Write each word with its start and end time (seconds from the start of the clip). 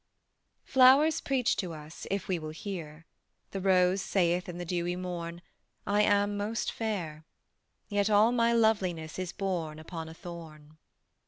Flowers 0.63 1.21
preach 1.21 1.55
to 1.57 1.73
us 1.73 2.07
if 2.09 2.27
we 2.27 2.39
will 2.39 2.49
hear: 2.49 3.05
The 3.51 3.61
rose 3.61 4.01
saith 4.01 4.49
in 4.49 4.57
the 4.57 4.65
dewy 4.65 4.95
morn, 4.95 5.43
I 5.85 6.01
am 6.01 6.35
most 6.35 6.71
fair; 6.71 7.23
Yet 7.87 8.09
all 8.09 8.31
my 8.31 8.51
loveliness 8.51 9.19
is 9.19 9.31
born 9.31 9.77
Upon 9.77 10.09
a 10.09 10.15
thorn. 10.15 10.79